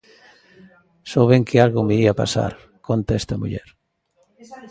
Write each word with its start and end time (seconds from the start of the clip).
Souben 1.11 1.41
que 1.47 1.57
algo 1.65 1.81
me 1.87 1.95
ía 2.03 2.19
pasar, 2.21 2.53
conta 2.87 3.19
esta 3.21 3.35
muller. 3.41 3.67